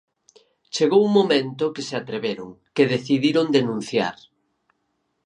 [0.75, 4.15] Chegou un momento que se atreveron, que decidiron denunciar.